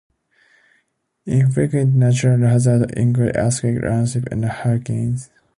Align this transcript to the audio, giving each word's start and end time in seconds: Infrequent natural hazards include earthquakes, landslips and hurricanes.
Infrequent 1.27 1.93
natural 1.93 2.39
hazards 2.49 2.91
include 2.93 3.37
earthquakes, 3.37 3.83
landslips 3.83 4.29
and 4.31 4.45
hurricanes. 4.45 5.29